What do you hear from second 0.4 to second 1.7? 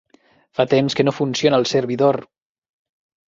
Fa temps que no funciona el